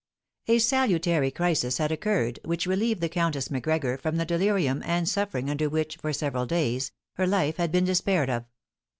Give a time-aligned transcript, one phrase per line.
[0.47, 5.47] A salutary crisis had occurred, which relieved the Countess Macgregor from the delirium and suffering
[5.47, 8.45] under which, for several days, her life had been despaired of.